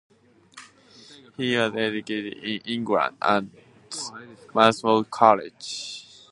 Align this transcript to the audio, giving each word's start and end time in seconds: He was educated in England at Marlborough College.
He 1.37 1.55
was 1.55 1.75
educated 1.75 2.33
in 2.43 2.61
England 2.61 3.17
at 3.21 3.45
Marlborough 4.51 5.03
College. 5.03 6.07